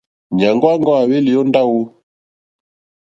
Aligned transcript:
Nyàŋgo 0.35 0.65
wàŋgo 0.71 0.91
à 1.01 1.03
hwelì 1.07 1.31
o 1.39 1.43
ndawò? 1.49 1.79